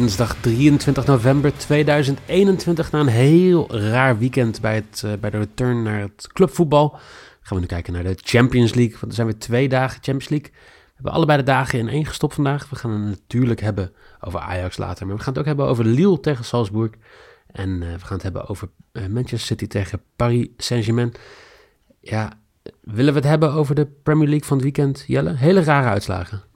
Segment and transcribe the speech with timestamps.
[0.00, 2.90] dinsdag 23 november 2021.
[2.90, 6.98] Na een heel raar weekend bij, het, uh, bij de return naar het clubvoetbal.
[7.40, 8.92] Gaan we nu kijken naar de Champions League.
[8.92, 10.50] Want er zijn weer twee dagen Champions League.
[10.50, 12.70] We hebben allebei de dagen in één gestopt vandaag.
[12.70, 15.06] We gaan het natuurlijk hebben over Ajax later.
[15.06, 16.90] Maar we gaan het ook hebben over Lille tegen Salzburg.
[17.46, 21.12] En uh, we gaan het hebben over uh, Manchester City tegen Paris Saint-Germain.
[22.00, 22.32] Ja,
[22.80, 25.34] willen we het hebben over de Premier League van het weekend, Jelle?
[25.34, 26.49] Hele rare uitslagen.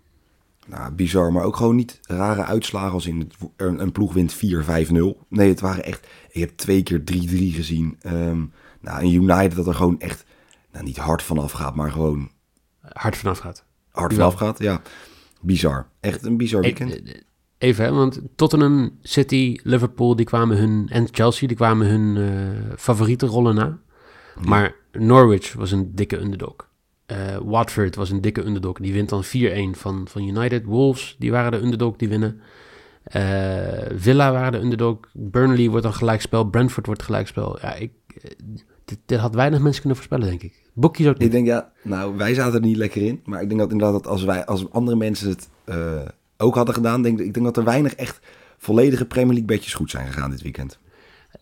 [0.66, 4.36] Nou, bizar, maar ook gewoon niet rare uitslagen als in het, een, een ploeg wint
[4.36, 4.38] 4-5-0.
[5.28, 6.06] Nee, het waren echt...
[6.32, 7.05] Je hebt twee keer 3-3
[7.55, 7.98] gezien.
[8.06, 10.24] Um, nou, een United dat er gewoon echt...
[10.72, 12.30] Nou, niet hard vanaf gaat, maar gewoon...
[12.80, 13.64] Hard vanaf gaat.
[13.91, 14.82] Hard vanaf gaat, ja.
[15.41, 15.88] Bizar.
[16.00, 17.02] Echt een bizar weekend.
[17.58, 20.89] Even, hè, want Tottenham, City, Liverpool, die kwamen hun...
[20.89, 23.78] En Chelsea, die kwamen hun uh, favoriete rollen na.
[24.44, 26.55] Maar Norwich was een dikke underdog.
[27.06, 28.78] Uh, Watford was een dikke underdog.
[28.78, 29.28] Die wint dan 4-1
[29.78, 30.64] van, van United.
[30.64, 32.41] Wolves, die waren de underdog, die winnen.
[33.16, 33.22] Uh,
[33.94, 34.96] Villa waren de underdog.
[35.12, 36.44] Burnley wordt dan gelijkspel.
[36.44, 37.58] Brentford wordt gelijkspel.
[37.61, 37.92] Ja, ik,
[38.84, 40.62] dit, dit, had weinig mensen kunnen voorspellen, denk ik.
[40.72, 41.22] Boekjes ook niet.
[41.22, 43.20] Ik denk, ja, nou, wij zaten er niet lekker in.
[43.24, 46.00] Maar ik denk dat inderdaad dat als, wij, als andere mensen het uh,
[46.36, 47.02] ook hadden gedaan...
[47.02, 48.20] Denk, ik denk dat er weinig echt
[48.58, 50.78] volledige Premier League bedjes goed zijn gegaan dit weekend.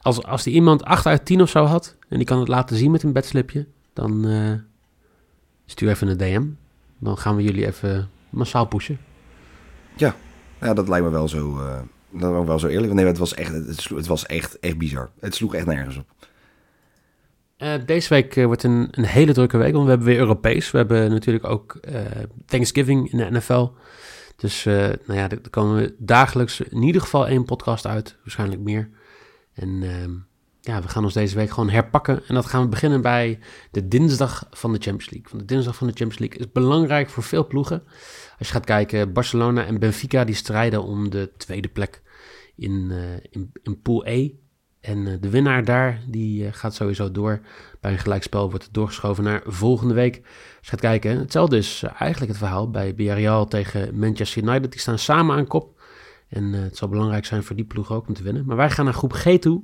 [0.00, 1.96] Als, als die iemand 8 uit 10 of zo had...
[2.08, 3.66] en die kan het laten zien met een bedslipje...
[3.92, 4.24] dan
[5.72, 6.46] stuur even een DM.
[6.98, 8.98] Dan gaan we jullie even massaal pushen.
[9.96, 10.14] Ja,
[10.60, 12.92] ja dat lijkt me wel zo, uh, dat me wel zo eerlijk.
[12.92, 15.10] Nee, het was echt, het, sloeg, het was echt, echt bizar.
[15.20, 16.06] Het sloeg echt nergens op.
[17.58, 20.70] Uh, deze week uh, wordt een, een hele drukke week, want we hebben weer Europees.
[20.70, 21.80] We hebben natuurlijk ook
[22.46, 23.70] Thanksgiving in de NFL.
[24.36, 28.90] Dus nou ja, er komen dagelijks in ieder geval één podcast uit, waarschijnlijk meer.
[29.54, 30.12] En ehm,
[30.64, 32.22] ja, we gaan ons deze week gewoon herpakken.
[32.26, 33.38] En dat gaan we beginnen bij
[33.70, 35.28] de dinsdag van de Champions League.
[35.30, 37.82] Want de dinsdag van de Champions League is belangrijk voor veel ploegen.
[38.38, 42.02] Als je gaat kijken, Barcelona en Benfica die strijden om de tweede plek
[42.56, 44.30] in, uh, in, Pool E.
[44.80, 47.40] En uh, de winnaar daar, die uh, gaat sowieso door.
[47.80, 50.16] Bij een gelijkspel wordt het doorgeschoven naar volgende week.
[50.16, 50.24] Als
[50.60, 54.70] je gaat kijken, hetzelfde is eigenlijk het verhaal bij Villarreal tegen Manchester United.
[54.70, 55.71] Die staan samen aan kop.
[56.32, 58.44] En het zal belangrijk zijn voor die ploeg ook om te winnen.
[58.46, 59.62] Maar wij gaan naar groep G toe.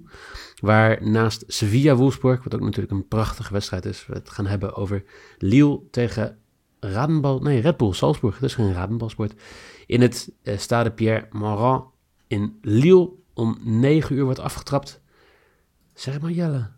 [0.61, 4.75] Waar naast Sevilla Wolfsburg, wat ook natuurlijk een prachtige wedstrijd is, we het gaan hebben
[4.75, 5.05] over
[5.39, 6.39] Lille tegen
[6.81, 8.34] Radenbal, nee, Red Bull Salzburg.
[8.34, 9.34] Dat is geen Radenbalsport.
[9.87, 11.84] In het uh, Stade Pierre Morand
[12.27, 15.00] in Lille om 9 uur wordt afgetrapt.
[15.95, 16.71] Zeg maar Jelle.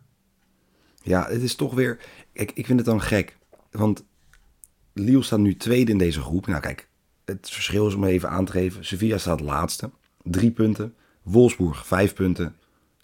[1.01, 1.99] Ja, het is toch weer...
[2.31, 3.37] Ik, ik vind het dan gek.
[3.71, 4.05] Want
[4.93, 6.47] Lille staat nu tweede in deze groep.
[6.47, 6.89] Nou kijk,
[7.31, 8.85] het verschil is om even aan te geven.
[8.85, 9.89] Sevilla staat laatste.
[10.23, 10.93] Drie punten.
[11.21, 12.55] Wolfsburg vijf punten.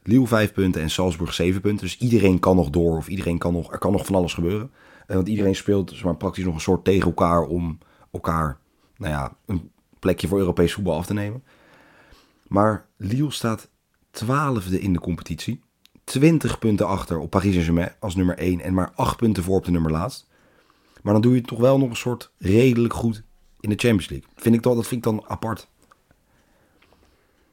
[0.07, 1.85] Lille 5 punten en Salzburg 7 punten.
[1.85, 4.71] Dus iedereen kan nog door of iedereen kan nog, er kan nog van alles gebeuren.
[5.07, 7.77] Uh, want iedereen speelt dus maar praktisch nog een soort tegen elkaar om
[8.11, 8.59] elkaar,
[8.97, 11.43] nou ja, een plekje voor Europees voetbal af te nemen.
[12.47, 13.69] Maar Lille staat
[14.11, 15.61] twaalfde in de competitie.
[16.03, 19.65] 20 punten achter op Paris Saint-Germain als nummer 1 en maar 8 punten voor op
[19.65, 20.27] de nummer laatst.
[21.01, 23.23] Maar dan doe je toch wel nog een soort redelijk goed
[23.59, 24.29] in de Champions League.
[24.35, 25.67] Vind ik toch, dat vind ik dan apart.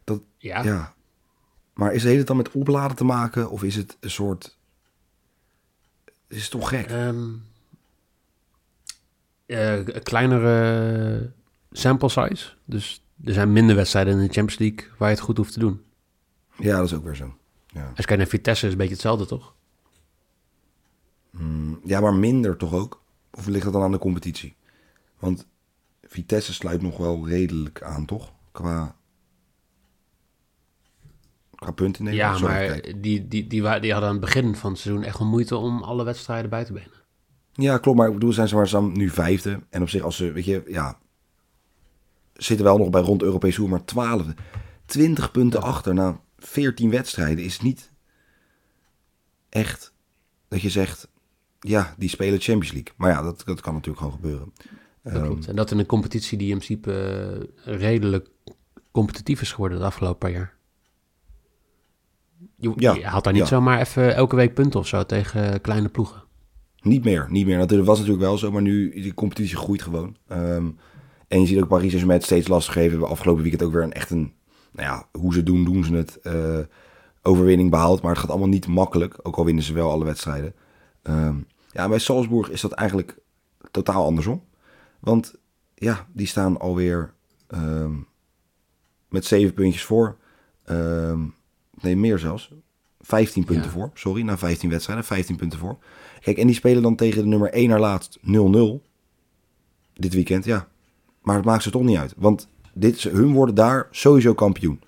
[0.04, 0.62] Dat, ja.
[0.62, 0.94] ja.
[1.75, 4.59] Maar is het dan met opladen te maken of is het een soort...
[6.28, 6.91] Is het toch gek?
[6.91, 7.47] Um,
[9.47, 11.32] uh, een kleinere
[11.72, 12.53] sample size.
[12.65, 15.59] Dus er zijn minder wedstrijden in de Champions League waar je het goed hoeft te
[15.59, 15.84] doen.
[16.56, 17.36] Ja, dat is ook weer zo.
[17.66, 17.81] Ja.
[17.81, 19.54] Als je kijkt naar Vitesse is een beetje hetzelfde, toch?
[21.31, 23.03] Mm, ja, maar minder toch ook?
[23.31, 24.56] Of ligt dat dan aan de competitie?
[25.19, 25.47] Want
[26.09, 28.32] Vitesse sluit nog wel redelijk aan, toch?
[28.53, 28.97] Qua
[31.65, 32.19] qua punten nemen.
[32.19, 35.19] Ja, maar die, die, die, die, die hadden aan het begin van het seizoen echt
[35.19, 37.03] wel moeite om alle wedstrijden bij te benen.
[37.53, 37.98] Ja, klopt.
[37.98, 39.60] Maar ik bedoel, zijn ze maar nu vijfde.
[39.70, 40.98] En op zich, als ze, weet je, ja,
[42.32, 44.34] zitten wel nog bij rond Europees Hoer, maar twaalfde.
[44.86, 45.66] 20 punten ja.
[45.66, 47.92] achter na 14 wedstrijden is niet
[49.48, 49.92] echt
[50.48, 51.09] dat je zegt,
[51.60, 52.92] ja, die spelen Champions League.
[52.97, 54.53] Maar ja, dat, dat kan natuurlijk gewoon gebeuren.
[55.04, 55.45] Dat klopt.
[55.45, 56.91] Um, en dat in een competitie die in principe
[57.66, 58.28] uh, redelijk
[58.91, 60.56] competitief is geworden de afgelopen paar jaar.
[62.56, 63.48] Je, ja, je had daar niet ja.
[63.48, 66.22] zomaar even elke week punten of zo tegen kleine ploegen.
[66.80, 67.66] Niet meer, niet meer.
[67.66, 70.16] Dat was natuurlijk wel zo, maar nu die competitie groeit gewoon.
[70.33, 70.78] Um,
[71.28, 72.89] en je ziet ook Paris Saint-Germain steeds lastig geven.
[72.89, 74.33] We hebben afgelopen weekend ook weer een echt een,
[74.72, 76.18] nou ja, hoe ze doen, doen ze het.
[76.22, 76.59] Uh,
[77.22, 79.18] overwinning behaald, maar het gaat allemaal niet makkelijk.
[79.22, 80.54] Ook al winnen ze wel alle wedstrijden.
[81.03, 83.18] Um, ja, bij Salzburg is dat eigenlijk
[83.71, 84.42] totaal andersom.
[85.04, 85.34] Want
[85.74, 87.12] ja, die staan alweer
[87.48, 88.06] um,
[89.09, 90.16] met zeven puntjes voor.
[90.71, 91.34] Um,
[91.80, 92.53] nee, meer zelfs.
[93.01, 93.71] 15 punten ja.
[93.71, 93.91] voor.
[93.95, 95.04] Sorry, na 15 wedstrijden.
[95.04, 95.78] 15 punten voor.
[96.21, 98.22] Kijk, en die spelen dan tegen de nummer 1 naar laatst 0-0.
[99.92, 100.68] Dit weekend, ja.
[101.22, 102.15] Maar het maakt ze toch niet uit.
[102.16, 104.80] Want Dit hun worden daar sowieso kampioen.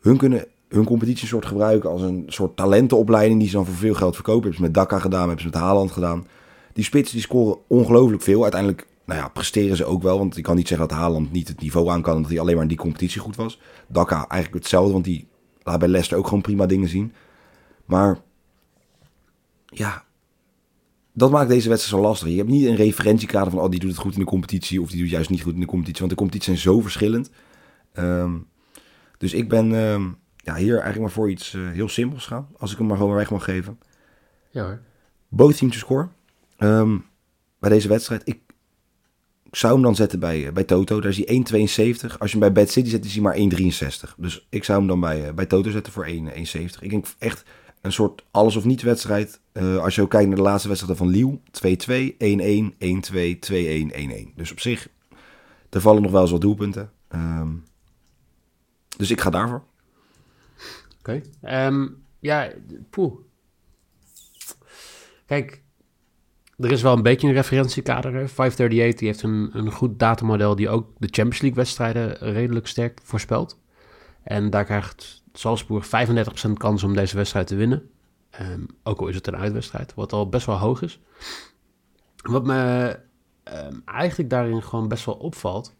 [0.00, 3.94] Hun kunnen hun competitie soort gebruiken als een soort talentenopleiding die ze dan voor veel
[3.94, 4.42] geld verkopen.
[4.42, 6.26] Hebben ze met Dakka gedaan, hebben ze met Haaland gedaan.
[6.72, 8.42] Die spitsen die scoren ongelooflijk veel.
[8.42, 10.18] Uiteindelijk nou ja, presteren ze ook wel.
[10.18, 12.14] Want ik kan niet zeggen dat Haaland niet het niveau aan kan.
[12.16, 13.60] Omdat hij alleen maar in die competitie goed was.
[13.86, 14.92] Dakka eigenlijk hetzelfde.
[14.92, 15.28] Want die
[15.62, 17.12] laat bij Leicester ook gewoon prima dingen zien.
[17.84, 18.18] Maar
[19.66, 20.04] ja,
[21.12, 22.28] dat maakt deze wedstrijd zo lastig.
[22.28, 23.60] Je hebt niet een referentiekader van...
[23.60, 24.80] oh, die doet het goed in de competitie...
[24.80, 25.98] of die doet juist niet goed in de competitie.
[25.98, 27.30] Want de competities zijn zo verschillend.
[27.92, 28.38] Ehm,
[29.18, 32.48] dus ik ben ehm, ja, hier eigenlijk maar voor iets eh, heel simpels gaan.
[32.58, 33.78] Als ik hem maar gewoon weg mag geven.
[34.50, 34.80] Ja hoor.
[35.28, 36.08] Both teams to score.
[36.56, 36.98] Ehm,
[37.58, 38.22] bij deze wedstrijd.
[38.24, 38.40] Ik,
[39.54, 41.00] ik zou hem dan zetten bij, eh, bij Toto.
[41.00, 42.18] Daar is hij 1,72.
[42.18, 44.14] Als je hem bij Bad City zet, is hij maar 1,63.
[44.18, 46.82] Dus ik zou hem dan bij, eh, bij Toto zetten voor 1,70.
[46.82, 47.44] Ik denk echt
[47.80, 49.40] een soort alles of niet wedstrijd.
[49.52, 51.40] Eh, als je ook kijkt naar de laatste wedstrijd van Liel.
[51.50, 54.32] 2-2, 1-1, 1-2, 2-1, 1-1.
[54.36, 54.88] Dus op zich,
[55.70, 56.92] er vallen nog wel eens wat doelpunten.
[57.08, 57.50] Ehm,
[58.96, 59.64] dus ik ga daarvoor.
[60.98, 61.22] Oké.
[61.40, 62.52] Ehm, ja,
[62.90, 63.14] poeh.
[65.26, 65.63] Kijk,
[66.64, 68.12] er is wel een beetje een referentiekader.
[68.12, 68.28] hè.
[68.28, 73.00] 538 die heeft een, een goed datamodel die ook de Champions League wedstrijden redelijk sterk
[73.02, 73.60] voorspelt.
[74.22, 77.90] En daar krijgt Salzburg 35% kans om deze wedstrijd te winnen.
[78.30, 81.00] Ehm, ook al is het een uitwedstrijd, wat al best wel hoog is.
[82.22, 82.98] Wat me
[83.42, 85.74] ehm, eigenlijk daarin gewoon best wel opvalt.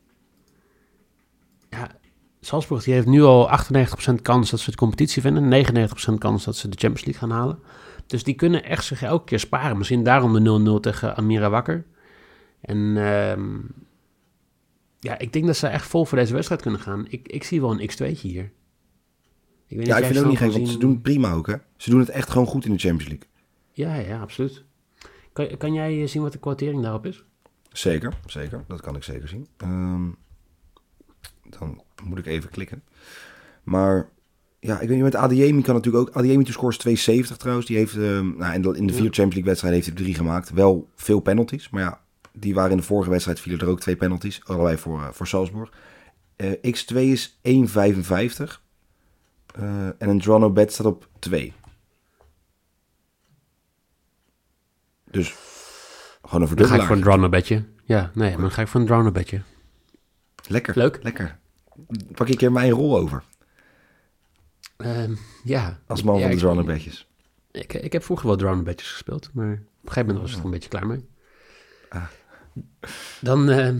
[1.70, 1.90] Ja,
[2.40, 5.48] Salzburg die heeft nu al 98% kans dat ze de competitie winnen.
[5.48, 7.58] 99% kans dat ze de Champions League gaan halen.
[8.06, 9.78] Dus die kunnen echt zich elke keer sparen.
[9.78, 11.84] Misschien daarom de 0-0 tegen Amira Wakker.
[12.60, 13.58] En ehm,
[15.00, 17.06] ja, ik denk dat ze echt vol voor deze wedstrijd kunnen gaan.
[17.08, 18.52] Ik, ik zie wel een x2'tje hier.
[19.66, 21.46] Ik weet Ja, ik vind het ook niet gek, want ze doen het prima ook,
[21.46, 21.54] hè.
[21.76, 23.28] Ze doen het echt gewoon goed in de Champions League.
[23.72, 24.64] Ja, ja, absoluut.
[25.32, 27.24] Kan, kan jij eh, zien wat de kwartering daarop is?
[27.72, 28.64] Zeker, zeker.
[28.68, 29.46] Dat kan ik zeker zien.
[29.56, 30.08] Ehm,
[31.42, 32.82] dan moet ik even klikken.
[33.62, 34.08] Maar
[34.64, 36.16] ja, ik weet niet, met Adiemi kan natuurlijk ook...
[36.16, 37.66] Adiemi to scores 270 trouwens.
[37.66, 39.02] Die heeft ehm, nou, in de, in de vier.
[39.02, 40.50] Champions League wedstrijden heeft hij drie gemaakt.
[40.50, 42.00] Wel veel penalties, maar ja,
[42.32, 44.40] die waren in de vorige wedstrijd vielen er ook twee penalties.
[44.44, 45.72] Allebei voor, eh, voor Salzburg.
[46.36, 48.62] Eh, X2 is 1,55.
[49.54, 51.52] Eh, en een draw no bet staat op 2.
[55.10, 55.34] Dus
[56.22, 57.18] gewoon een Dan ga ik voor een verdubbelaar.
[57.18, 57.64] draw bedje.
[57.84, 59.42] Ja, nee, maar dan ga ik voor een draw bedje.
[60.48, 60.78] Lekker.
[60.78, 60.98] Leuk.
[61.02, 61.38] Lekker.
[62.14, 63.22] Pak ik keer mijn rol over.
[64.84, 65.14] Ehm,
[65.44, 65.80] ja.
[65.86, 67.08] Als man Ja, van de ik- drone bedjes.
[67.50, 70.38] Ik, ik heb vroeger wel draw bedjes gespeeld, maar op een gegeven moment was ik
[70.38, 71.04] er een beetje klaar mee.
[71.88, 72.04] Ah.
[73.20, 73.78] Dan ehm,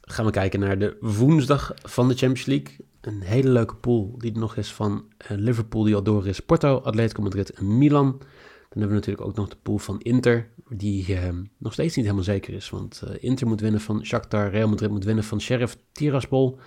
[0.00, 2.76] gaan we kijken naar de woensdag van de Champions League.
[3.00, 6.40] Een hele leuke pool die er nog is van eh, Liverpool die al door is.
[6.40, 8.10] Porto, Atletico Madrid en Milan.
[8.10, 12.04] Dan hebben we natuurlijk ook nog de pool van Inter, die ehm, nog steeds niet
[12.04, 12.70] helemaal zeker is.
[12.70, 16.58] Want eh, Inter moet winnen van Shakhtar, Real Madrid moet winnen van Sheriff Tiraspol.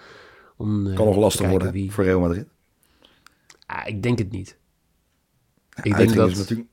[0.57, 2.47] Om, eh, Kan nog lastig worden wie- voor Real Madrid.
[3.73, 4.57] Ah, ik denk het niet.
[5.83, 6.29] Ik denk dat...
[6.31, 6.69] is natuurlijk...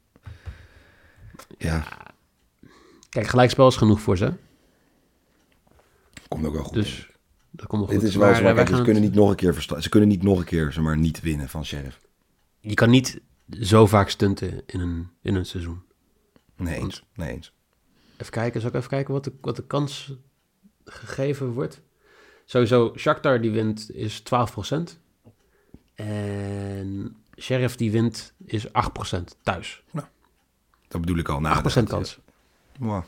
[1.59, 1.85] Ja,
[3.09, 4.33] Kijk, gelijkspel is genoeg voor ze.
[6.29, 6.75] komt ook wel goed.
[6.75, 7.11] Dus
[7.51, 8.01] dat komt wel goed.
[8.01, 8.77] Dit is wel zo eh, makkelijk.
[8.77, 10.97] Ze kunnen niet nog een keer versta- Ze kunnen niet nog een keer, zeg maar,
[10.99, 12.01] niet winnen van Sheriff.
[12.61, 13.21] Je kan niet
[13.61, 15.83] zo vaak stunten in een, in een seizoen.
[16.57, 17.05] Nee eens.
[17.15, 17.53] Nee eens.
[18.17, 20.13] Even kijken, zal ik even kijken wat de, wat de kans
[20.85, 21.81] gegeven wordt?
[22.45, 24.25] Sowieso, Shakhtar die wint is 12%.
[26.07, 28.71] En Sheriff die wint is 8%
[29.43, 29.83] thuis.
[30.89, 31.41] Dat bedoel ik al.
[31.41, 32.19] Nou, 8% kans.
[32.79, 33.03] Wow.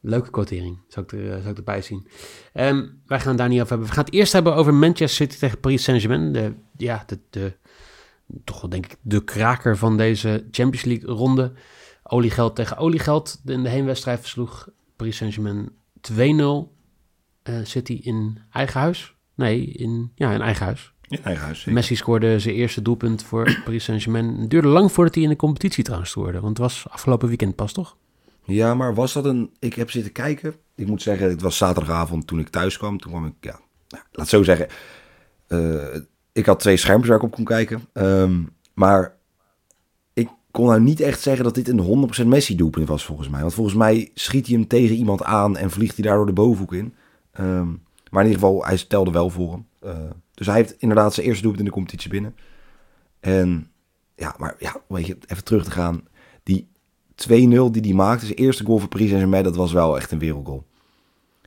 [0.00, 2.06] Leuke quotering, zou ik, er, zou ik erbij zien.
[2.52, 3.88] Ehm, wij gaan het daar niet over hebben.
[3.88, 6.32] We gaan het eerst hebben over Manchester City tegen Paris Saint-Germain.
[6.32, 7.56] De, ja, de, de,
[8.44, 11.52] toch wel denk ik de kraker van deze Champions League ronde.
[12.02, 13.40] Oliegeld tegen oliegeld.
[13.44, 15.70] In de heenwedstrijd versloeg Paris Saint-Germain
[16.12, 16.14] 2-0
[17.42, 19.14] eh, City in eigen huis.
[19.34, 20.92] Nee, in, ja, in eigen huis.
[21.08, 21.58] In eigen huis.
[21.58, 21.72] zeker.
[21.72, 24.36] Messi scoorde zijn eerste doelpunt voor Paris Saint-Germain.
[24.40, 26.40] Het duurde lang voordat hij in de competitie trouwens scoorde.
[26.40, 27.96] Want het was afgelopen weekend pas, toch?
[28.44, 29.50] Ja, maar was dat een...
[29.58, 30.54] Ik heb zitten kijken.
[30.74, 32.98] Ik moet zeggen, het was zaterdagavond toen ik thuis kwam.
[32.98, 33.60] Toen kwam ik, ja...
[33.88, 34.66] nou, laat zo zeggen.
[35.46, 36.00] eh,
[36.32, 37.82] ik had twee schermpjes waar ik op kon kijken.
[37.92, 38.42] Ehm,
[38.74, 39.16] maar
[40.12, 43.40] ik kon nou niet echt zeggen dat dit een 100% Messi-doelpunt was volgens mij.
[43.40, 46.72] Want volgens mij schiet hij hem tegen iemand aan en vliegt hij daardoor de bovenhoek
[46.74, 46.94] in.
[47.32, 47.66] Ehm,
[48.10, 49.66] maar in ieder geval, hij stelde wel voor hem.
[49.80, 52.36] Eh, dus hij heeft inderdaad zijn eerste doelpunt in de competitie binnen.
[53.20, 53.70] En
[54.14, 56.02] ja, maar ja, weet je, even terug te gaan.
[56.42, 56.68] Die
[57.14, 60.18] 2-0 die hij maakte, zijn eerste goal voor Paris Saint-Germain, dat was wel echt een
[60.18, 60.66] wereldgoal.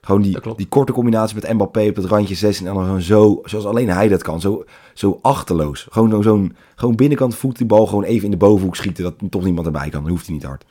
[0.01, 3.65] Gewoon die, die korte combinatie met Mbappé op het randje 16 en dan zo, zoals
[3.65, 5.87] alleen hij dat kan, zo, zo achterloos.
[5.91, 9.31] Gewoon zo- zo'n gewoon binnenkant voet die bal gewoon even in de bovenhoek schieten, dat
[9.31, 10.01] toch niemand erbij kan.
[10.01, 10.65] Dan hoeft hij niet hard.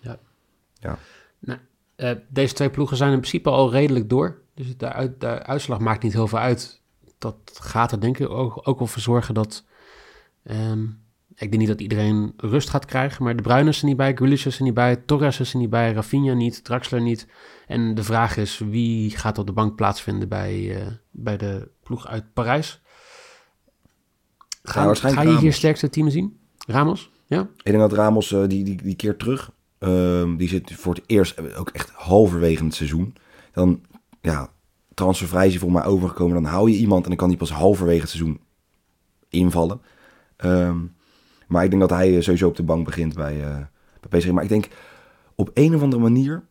[0.00, 0.18] Ja.
[0.80, 0.98] Ja.
[1.38, 1.58] Nou,
[1.96, 4.38] eh, deze twee ploegen zijn in principe al redelijk door.
[4.54, 6.79] Dus de, uit, de uitslag maakt niet heel veel uit.
[7.20, 9.64] Dat gaat er denk ik ook, ook wel voor zorgen dat...
[10.42, 10.82] ehm,
[11.34, 14.14] ik denk niet dat iedereen rust gaat krijgen, maar de Bruyne is er niet bij,
[14.14, 17.26] Grealish is er niet bij, Torres is er niet bij, Rafinha niet, Draxler niet.
[17.66, 22.06] En de vraag is, wie gaat op de bank plaatsvinden bij, eh, bij de ploeg
[22.06, 22.80] uit Parijs?
[24.62, 26.38] Ga, ga je hier sterkste team zien?
[26.66, 27.10] Ramos?
[27.26, 27.40] Ja?
[27.40, 29.50] Ik denk dat Ramos, eh, die, die, die keert terug.
[29.78, 33.16] Ehm, die zit voor het eerst ook echt halverwege het seizoen.
[33.52, 33.80] Dan,
[34.20, 34.50] ja,
[35.00, 36.42] transfervrij is hij voor mij overgekomen.
[36.42, 38.40] Dan hou je iemand en dan kan hij pas halverwege het seizoen
[39.28, 39.80] invallen.
[40.36, 40.78] Ehm,
[41.48, 43.56] maar ik denk dat hij eh, sowieso op de bank begint bij, eh
[44.00, 44.30] bij PSG.
[44.30, 44.68] Maar ik denk
[45.34, 46.42] op een of andere manier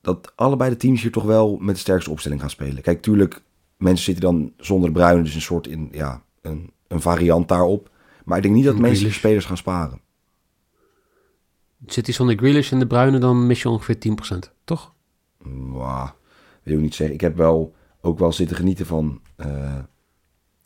[0.00, 2.82] dat allebei de teams hier toch wel met de sterkste opstelling gaan spelen.
[2.82, 3.42] Kijk, tuurlijk,
[3.76, 7.90] mensen zitten dan zonder de bruine, dus een soort in, ja, een, een variant daarop.
[8.24, 9.18] Maar ik denk niet dat En mensen Grealish.
[9.18, 10.00] spelers gaan sparen.
[11.86, 13.96] Zit hij zonder Grealish en de Bruyne, dan mis je ongeveer
[14.34, 14.92] 10%, toch?
[16.62, 17.14] Wil ik niet zeggen.
[17.14, 19.78] Ik heb wel ook wel zitten genieten van eh,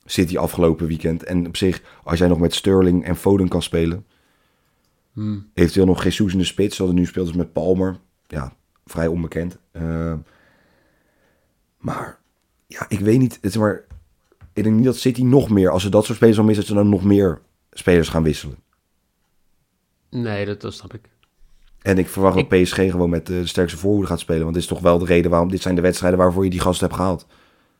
[0.05, 1.23] City afgelopen weekend.
[1.23, 4.07] En op zich, als jij nog met Sterling en Foden kan spelen.
[5.12, 5.50] Hmm.
[5.55, 7.99] Eventueel nog Jesus in de spits, zoals het nu speelt, dus met Palmer.
[8.26, 9.59] Ja, vrij onbekend.
[9.71, 10.14] Eh,
[11.78, 12.19] maar
[12.66, 13.35] ja, ik weet niet.
[13.35, 13.85] Het is maar,
[14.52, 16.73] ik denk niet dat City nog meer, als ze dat soort spelers al missen, dat
[16.75, 17.40] ze dan nog meer
[17.71, 18.57] spelers gaan wisselen.
[20.11, 21.09] Nee, dat, dat snap ik.
[21.87, 24.43] En ik verwacht Ik- dat PSG gewoon met eh, de sterkste voorhoede gaat spelen.
[24.43, 26.61] Want dit is toch wel de reden waarom dit zijn de wedstrijden waarvoor je die
[26.61, 27.26] gasten hebt gehaald.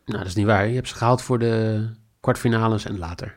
[0.05, 0.69] Nou, dat is niet waar.
[0.69, 1.87] Je hebt ze gehaald voor de
[2.21, 3.35] kwartfinales en later.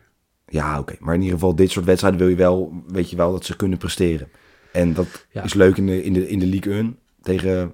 [0.48, 0.96] Ja, oké.
[1.00, 3.56] Maar in ieder geval, dit soort wedstrijden wil je wel, weet je wel, dat ze
[3.56, 4.28] kunnen presteren.
[4.72, 5.44] En dat Ja.
[5.44, 7.74] is leuk in de, in, de, in de Ligue 1 tegen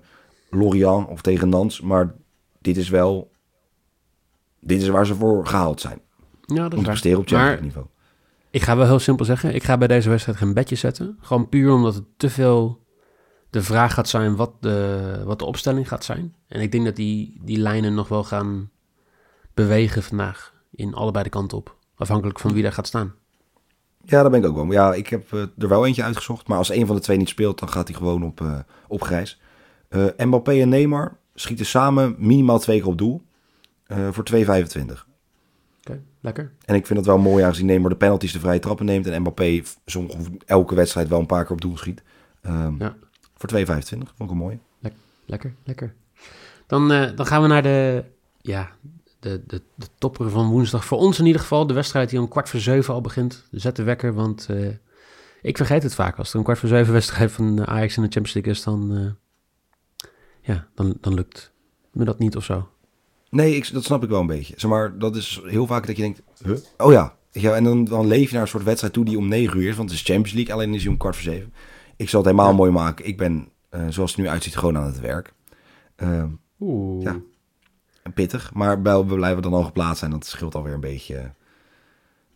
[0.50, 1.82] Lorient of tegen Nantes.
[1.82, 2.14] Maar
[2.62, 3.32] dit is wel,
[4.60, 6.00] dit is waar ze voor gehaald zijn.
[6.42, 7.88] Ja, dat Om te presteren op Champions League niveau.
[8.50, 9.56] ik ga wel heel simpel zeggen.
[9.56, 11.18] Ik ga bij deze wedstrijd geen bedje zetten.
[11.22, 12.84] Gewoon puur omdat het te veel
[13.56, 16.36] de vraag gaat zijn wat de, wat de opstelling gaat zijn.
[16.48, 18.70] En ik denk dat die, die lijnen nog wel gaan
[19.54, 20.54] bewegen vandaag.
[20.72, 21.76] In allebei de kanten op.
[21.96, 23.14] Afhankelijk van wie daar gaat staan.
[24.04, 24.72] Ja, daar ben ik ook wel.
[24.72, 26.48] Ja, ik heb eh, er wel eentje uitgezocht.
[26.48, 29.02] Maar als een van de twee niet speelt, dan gaat hij gewoon op, eh, op
[29.02, 29.42] grijs.
[29.90, 33.22] Eh, Mbappé en Neymar schieten samen minimaal twee keer op doel.
[34.12, 35.08] voor 2,25.
[35.80, 36.52] Oké, lekker.
[36.66, 39.08] En ik vind het wel mooi aangezien Neymar de penalties de vrije trappen neemt.
[39.08, 39.62] En Mbappé
[39.98, 42.04] ongeveer elke wedstrijd wel een paar keer op doel schiet.
[42.42, 42.96] Ehm, Ja.
[43.38, 43.65] Voor 2,25.
[43.88, 44.60] Vond ik een mooi.
[45.25, 45.94] Lekker, lekker.
[46.68, 48.04] Dan, eh, dan gaan we naar de,
[48.42, 48.72] ja,
[49.20, 50.86] de, de, de topper van woensdag.
[50.86, 51.68] Voor ons in ieder geval.
[51.68, 53.48] De wedstrijd die om kwart voor zeven al begint.
[53.51, 54.68] Zet de wekker, want eh,
[55.42, 56.18] ik vergeet het vaak.
[56.18, 58.98] Als er een kwart voor zeven wedstrijd van Ajax in de Champions League is, dan,
[58.98, 60.10] eh,
[60.42, 61.51] ja, dan, dan lukt
[61.92, 62.70] me dat niet of zo.
[63.30, 64.54] Nee, ik, dat snap ik wel een beetje.
[64.58, 66.58] Zeg maar, dat is heel vaak dat je denkt, huh?
[66.77, 67.15] oh ja.
[67.32, 69.70] ja en dan, dan leef je naar een soort wedstrijd toe die om 9 uur
[69.70, 69.75] is.
[69.75, 71.54] Want het is Champions League, alleen is hij om kwart voor zeven.
[71.96, 72.58] Ik zal het helemaal Ja.
[72.58, 73.06] mooi maken.
[73.06, 75.34] Ik ben, eh, zoals het nu uitziet, gewoon aan het werk.
[75.96, 77.04] Ehm, Oeh.
[77.04, 77.22] Ja.
[78.14, 80.12] pittig, maar we blijven dan al geplaatst zijn.
[80.12, 81.32] Dat scheelt alweer een beetje,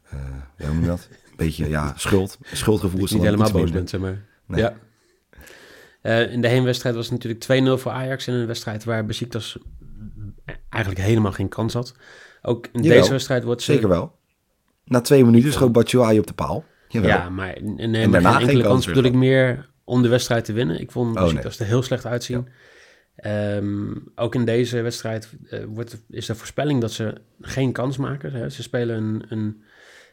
[0.09, 0.17] ja,
[0.57, 1.07] hoe noem je dat?
[1.11, 2.37] Een beetje, ja, schuld.
[2.41, 4.25] Schuldgevoel is niet helemaal boos bent, zeg maar.
[4.45, 4.61] Nee.
[4.61, 4.73] Ja.
[6.01, 8.27] Eh, in de heenwedstrijd was het natuurlijk 2-0 voor Ajax.
[8.27, 9.57] In een wedstrijd waar Besiktas
[10.69, 11.93] eigenlijk helemaal geen kans had.
[12.41, 13.71] Ook in Jawel, deze wedstrijd wordt ze...
[13.73, 14.17] Zeker wel.
[14.85, 16.65] Na twee minuten schoot Batshuayi op de paal.
[16.89, 17.09] Jawel.
[17.09, 20.79] Ja, maar En daarna geen enkele kans bedoel ik meer om de wedstrijd te winnen.
[20.79, 22.47] Ik vond Oh, Besiktas er heel slecht uitzien.
[23.15, 28.33] Ehm, ook in deze wedstrijd eh, wordt, is de voorspelling dat ze geen kans maken.
[28.33, 28.49] Hè.
[28.49, 29.63] Ze spelen een, een,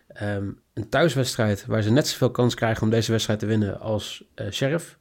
[0.08, 4.24] ehm, een thuiswedstrijd waar ze net zoveel kans krijgen om deze wedstrijd te winnen als
[4.34, 4.98] eh Sheriff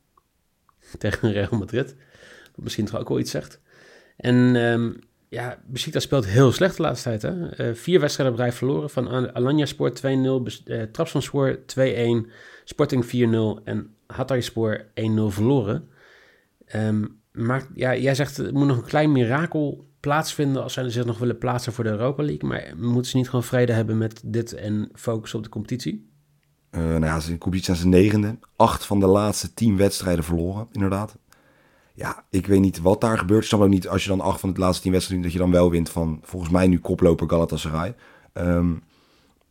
[0.97, 1.95] tegen Real Madrid.
[2.55, 3.61] Wat misschien toch ook wel iets zegt.
[4.17, 4.91] En ehm,
[5.35, 7.21] ja, Besiktas speelt heel slecht de laatste tijd.
[7.21, 7.49] Hè?
[7.49, 8.89] Eh, vier wedstrijden op rij verloren.
[8.89, 12.27] Van Al- Alanya Sport 2-0, Bes- eh Trabzonspor 2-1,
[12.63, 15.87] Sporting 4-0 en Hatayspor 1-0 verloren.
[16.65, 21.05] Ehm, maar ja, jij zegt er moet nog een klein mirakel plaatsvinden als zij zich
[21.05, 22.49] nog willen plaatsen voor de Europa League.
[22.49, 26.09] Maar moeten ze niet gewoon vrede hebben met dit en focussen op de competitie?
[26.69, 28.37] Eh, nou ja, ze Kubica zijn negende.
[28.55, 31.17] Acht van de laatste tien wedstrijden verloren, inderdaad.
[31.95, 33.41] Ja, ik weet niet wat daar gebeurt.
[33.41, 35.25] Ik snap ook niet als je dan acht van de laatste tien wedstrijden...
[35.25, 37.95] dat je dan wel wint van, volgens mij nu koploper Galatasaray.
[38.33, 38.73] Ehm,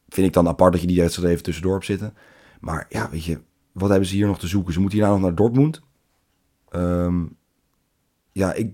[0.09, 2.15] vind ik dan apart dat je die wedstrijd even tussendoor hebt zitten.
[2.61, 3.41] Maar ja, weet je,
[3.73, 4.73] wat hebben ze hier nog te zoeken?
[4.73, 5.81] Ze moeten hierna nog naar Dortmund.
[6.69, 7.25] Ehm,
[8.33, 8.73] ja, ik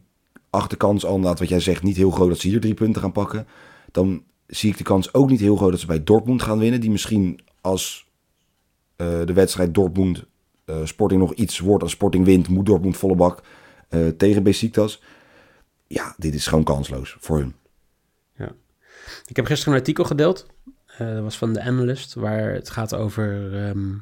[0.50, 2.74] acht de kans al inderdaad, wat jij zegt, niet heel groot dat ze hier drie
[2.74, 3.46] punten gaan pakken.
[3.90, 6.80] Dan zie ik de kans ook niet heel groot dat ze bij Dortmund gaan winnen.
[6.80, 8.08] Die misschien als
[8.96, 10.24] eh, de wedstrijd Dortmund
[10.64, 13.42] eh, Sporting nog iets wordt als Sporting wint, moet Dortmund volle bak
[13.90, 15.02] eh, tegen Besiktas.
[15.86, 17.54] Ja, dit is gewoon kansloos voor hun.
[19.26, 20.46] Ik heb gisteren een artikel gedeeld.
[20.86, 23.94] eh, dat was van de Analyst, waar het gaat over ehm,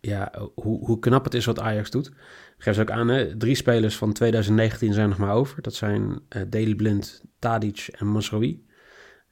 [0.00, 2.12] ja, hoe, hoe knap het is wat Ajax doet.
[2.58, 3.36] Geef ze ook aan, hè?
[3.36, 5.62] drie spelers van 2019 zijn nog maar over.
[5.62, 8.64] Dat zijn uh, Daley Blind, Tadic en Masrowi.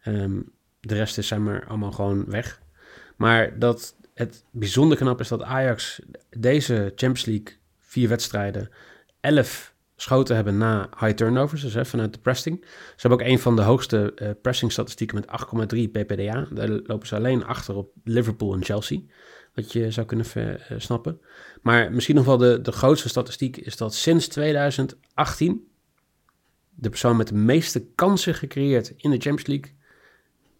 [0.04, 2.62] Um, de rest is zijn maar allemaal gewoon weg.
[3.16, 8.70] Maar dat het bijzonder knap is dat Ajax deze Champions League vier wedstrijden,
[9.20, 12.64] elf schoten hebben na high turnovers, dus vanuit de pressing.
[12.64, 16.46] Ze hebben ook een van de hoogste uh, pressing statistieken met 8,3 ppda.
[16.50, 19.00] Daar lopen ze alleen achter op Liverpool en Chelsea,
[19.54, 21.20] wat je zou kunnen uh, snappen.
[21.62, 25.68] Maar misschien nog wel de, de grootste statistiek is dat sinds 2018
[26.74, 29.76] de persoon met de meeste kansen gecreëerd in de Champions League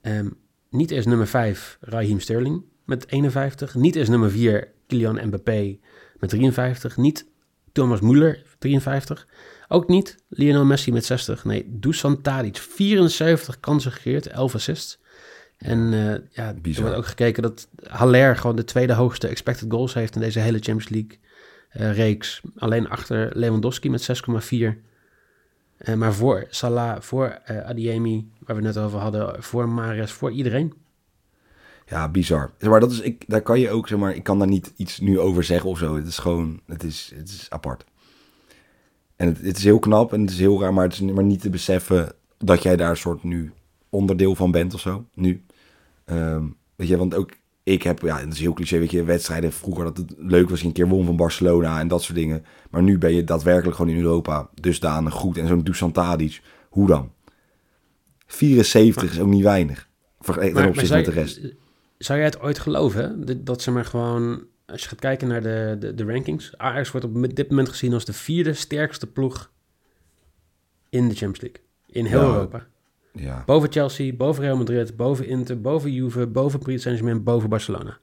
[0.03, 0.37] um,
[0.71, 5.79] niet is nummer 5 Raheem Sterling met 51, niet is nummer 4 Kylian Mbappé
[6.19, 7.27] met 53, niet
[7.73, 9.27] Thomas Müller 53,
[9.69, 11.45] ook niet Lionel Messi met 60.
[11.45, 14.99] Nee, Dusan Tadic 74 kansen gecreëerd, 11 assists.
[15.59, 16.85] En uh, ja, Bizar.
[16.85, 20.41] er wordt ook gekeken dat Haller gewoon de tweede hoogste expected goals heeft in deze
[20.41, 21.19] hele Champions League
[21.77, 22.41] uh, reeks.
[22.57, 24.57] Alleen achter Lewandowski met 6,4.
[25.79, 30.31] Uh, maar voor Salah, voor Adiemi, waar we het net over hadden, voor Mares, voor
[30.31, 30.75] iedereen.
[31.87, 32.51] Ja, bizar.
[32.61, 34.99] Maar dat is, ik, daar kan je ook, zeg maar, ik kan daar niet iets
[34.99, 35.97] nu over zeggen of zo.
[35.97, 37.85] Het is gewoon, het is, het is apart.
[39.19, 41.25] En het, het is heel knap en het is heel raar, maar het is maar
[41.25, 43.53] niet te beseffen dat jij daar een soort nu
[43.89, 45.05] onderdeel van bent of zo.
[45.15, 45.45] Nu.
[46.07, 47.31] Um, weet je, want ook
[47.63, 50.61] ik heb, ja, het is heel cliché, weet je, wedstrijden vroeger dat het leuk was,
[50.61, 52.45] je een keer won van Barcelona en dat soort dingen.
[52.71, 55.37] Maar nu ben je daadwerkelijk gewoon in Europa dusdanig goed.
[55.37, 57.13] En zo'n Dusan Tadic, hoe dan?
[58.27, 59.89] 74 is ook niet weinig.
[60.21, 61.41] Ten opzichte met de rest.
[61.99, 65.43] Zou jij het ooit geloven, dat, dat ze maar gewoon, als je gaat kijken naar
[65.43, 69.51] de, de, de rankings, Ajax wordt op dit moment gezien als de vierde sterkste ploeg
[70.89, 71.61] in de Champions League.
[71.87, 72.67] In heel ja, Europa.
[73.13, 73.43] Ja.
[73.47, 77.99] Boven Chelsea, boven Real Madrid, boven Inter, boven Juve, boven Paris Saint-Germain, boven Barcelona.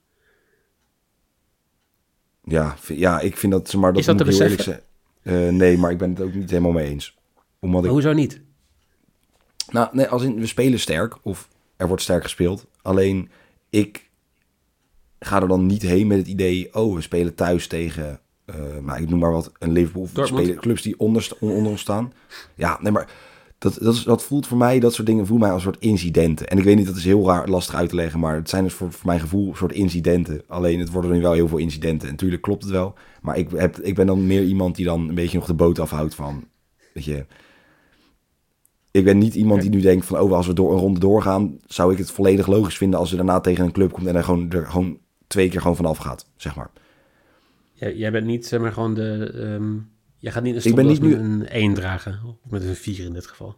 [2.44, 4.74] Ja, ja, ik vind dat, maar dat, Is dat moet te ik heel beseffen?
[4.74, 4.88] eerlijk
[5.24, 5.48] zeggen.
[5.48, 7.18] Uh, nee, maar ik ben het ook niet helemaal mee eens.
[7.60, 8.42] Omdat ik, Hoezo niet?
[9.72, 12.66] nou, nee, als in, we spelen sterk, of er wordt sterk gespeeld.
[12.82, 13.30] Alleen,
[13.70, 14.05] ik
[15.26, 19.02] ga er dan niet heen met het idee, oh, we spelen thuis tegen, uh, nou,
[19.02, 20.08] ik noem maar wat, een Liverpool.
[20.26, 22.14] Spelen clubs die onder, onder ons staan.
[22.56, 23.10] Ja, nee, maar
[23.58, 26.48] dat, dat, is, dat voelt voor mij, dat soort dingen voelen mij als soort incidenten.
[26.48, 28.64] En ik weet niet, dat is heel raar lastig uit te leggen, maar het zijn
[28.64, 30.42] dus voor, voor mijn gevoel een soort incidenten.
[30.48, 32.08] Alleen het worden nu wel heel veel incidenten.
[32.08, 35.10] En natuurlijk klopt het wel, maar ik, heb, ik ben dan meer iemand die dan
[35.10, 36.44] een beetje nog de boot afhoudt van,
[36.94, 37.26] weet je...
[38.92, 41.58] Ik ben niet iemand die nu denkt van, oh, als we door een ronde doorgaan,
[41.66, 44.24] zou ik het volledig logisch vinden als we daarna tegen een club komt en er
[44.24, 46.70] gewoon, er gewoon twee keer gewoon vanaf gaat, zeg maar.
[47.74, 49.32] Jij, jij bent niet, zeg maar, gewoon de...
[49.36, 52.76] Um, jij gaat niet een Ik ben niet nu- een 1 dragen, of met een
[52.76, 53.56] 4 in dit geval.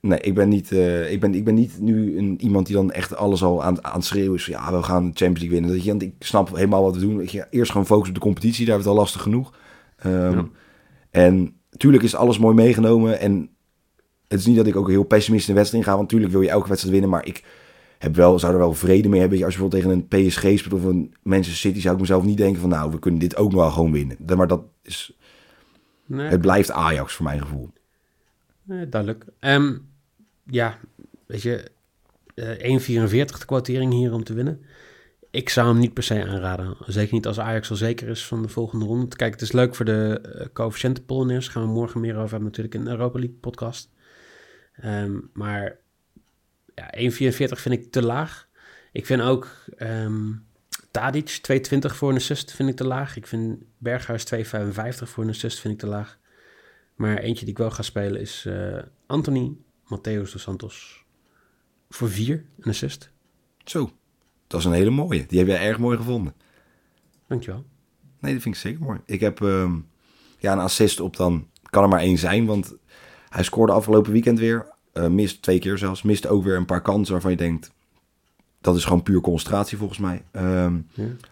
[0.00, 2.90] Nee, ik ben niet, eh, ik ben, ik ben niet nu een, iemand die dan
[2.92, 4.44] echt alles al aan, aan het schreeuwen is.
[4.44, 5.70] van, Ja, we gaan de Champions League winnen.
[5.70, 7.16] Dat je, want ik snap helemaal wat we doen.
[7.16, 8.66] Weet je, eerst gewoon focussen op de competitie.
[8.66, 9.54] Daar hebben we het al lastig genoeg.
[9.96, 10.48] Ehm, Ja.
[11.10, 13.18] En natuurlijk is alles mooi meegenomen.
[13.20, 13.50] En
[14.28, 15.96] het is niet dat ik ook heel pessimistisch in de wedstrijd inga.
[15.96, 17.10] Want natuurlijk wil je elke wedstrijd winnen.
[17.12, 17.44] Maar ik
[18.00, 19.44] heb wel, zou er wel vrede mee hebben.
[19.44, 21.80] Als je bijvoorbeeld tegen een PSG speelt of een Manchester City...
[21.80, 24.16] zou ik mezelf niet denken van nou, we kunnen dit ook nog wel gewoon winnen.
[24.36, 25.14] Maar dat is,
[26.10, 27.70] Nee, het blijft Ajax voor mijn gevoel.
[28.62, 29.24] nee, duidelijk.
[29.38, 29.76] Ehm,
[30.46, 30.78] ja,
[31.26, 31.70] weet je,
[32.34, 34.60] eh 1,44 de kwartering hier om te winnen.
[35.30, 36.76] Ik zou hem niet per se aanraden.
[36.86, 39.16] Zeker niet als Ajax al zeker is van de volgende ronde.
[39.16, 41.44] Kijk, het is leuk voor de uh, coëfficiëntenpolonairs.
[41.44, 43.90] Daar gaan we morgen meer over hebben natuurlijk in de Europa League podcast.
[44.72, 45.78] Ehm, maar
[46.74, 48.48] ja, 1,44 vind ik te laag.
[48.92, 50.32] Ik vind ook ehm
[50.90, 53.16] Tadic 2,20 voor een assist vind ik te laag.
[53.16, 54.40] Ik vind Berghuis 2,55
[55.08, 56.18] voor een assist vind ik te laag.
[56.94, 59.56] Maar eentje die ik wel ga spelen is eh, Anthony
[59.86, 61.04] Mateus dos Santos.
[61.88, 63.10] Voor 4 een assist.
[63.64, 63.90] Zo,
[64.46, 65.26] dat is een hele mooie.
[65.26, 66.34] Die heb jij erg mooi gevonden.
[67.26, 67.64] Dankjewel.
[68.18, 69.00] Nee, dat vind ik zeker mooi.
[69.06, 69.78] Ik heb ehm,
[70.38, 72.74] ja, een assist op dan, kan er maar één zijn, want
[73.28, 74.69] hij scoorde afgelopen weekend weer.
[74.92, 76.02] Eh, mist twee keer zelfs.
[76.02, 77.72] Mist ook weer een paar kansen waarvan je denkt,
[78.60, 80.22] dat is gewoon puur concentratie volgens mij.
[80.32, 80.72] Ja.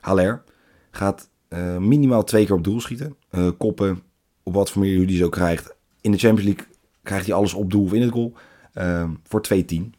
[0.01, 0.43] Haller
[0.91, 3.17] gaat eh, minimaal twee keer op doel schieten.
[3.31, 4.03] Eh, koppen,
[4.43, 5.75] op wat voor manier die zo krijgt.
[6.01, 8.35] In de Champions League krijgt hij alles op doel of in het goal.
[8.73, 9.95] Ehm, voor 2-10.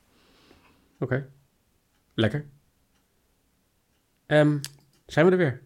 [0.99, 1.27] Oké.
[2.13, 2.45] Lekker.
[4.25, 4.57] Ehm,
[5.05, 5.61] zijn we er weer?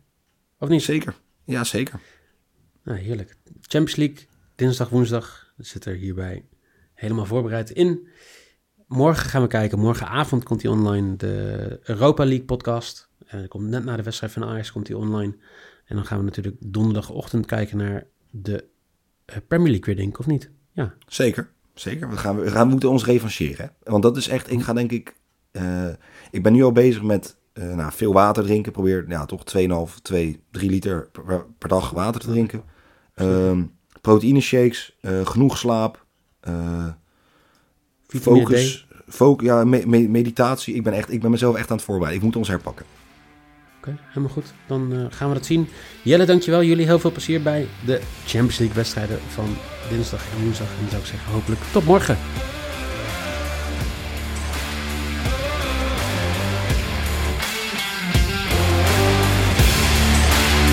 [0.57, 0.83] Of niet?
[0.83, 1.15] Zeker.
[1.43, 1.99] Ja, zeker.
[2.83, 3.35] Nou, heerlijk.
[3.61, 5.53] Champions League, dinsdag, woensdag.
[5.57, 6.45] Zit er hierbij
[7.03, 8.07] helemaal voorbereid in.
[8.87, 9.79] Morgen gaan we kijken.
[9.79, 11.15] Morgenavond komt hij online.
[11.15, 13.09] De Europa League podcast.
[13.31, 15.35] Dat komt net na de wedstrijd van Ajax komt hij online.
[15.85, 18.65] En dan gaan we natuurlijk donderdagochtend kijken naar de
[19.25, 20.51] eh, Premier League weer, denk ik, of niet?
[20.71, 20.93] Ja.
[21.07, 22.09] Zeker, zeker.
[22.09, 23.65] We gaan, we gaan moeten ons revancheren.
[23.65, 23.91] Hè?
[23.91, 25.15] Want dat is echt, ik ga denk ik,
[25.51, 25.89] eh,
[26.31, 28.71] ik ben nu al bezig met Eh, nou, veel water drinken.
[28.71, 32.63] Probeer ja, toch 2,5, 2, 3 liter per, per dag water te drinken.
[33.13, 33.63] Ehm
[34.01, 36.02] proteïne shakes, genoeg slaap,
[36.43, 36.85] eh,
[38.07, 40.73] focus, fo- ja, me- me- meditatie.
[40.75, 42.21] Ik ben, echt, ik ben mezelf echt aan het voorbereiden.
[42.21, 42.85] Ik moet ons herpakken.
[43.77, 44.53] Oké, helemaal goed.
[44.67, 45.67] Dan eh, gaan we dat zien.
[46.01, 46.63] Jelle, dankjewel.
[46.63, 49.45] Jullie heel veel plezier bij de Champions League wedstrijden van
[49.89, 50.67] dinsdag en woensdag.
[50.67, 52.17] En dan zou ik zeggen, hopelijk tot morgen.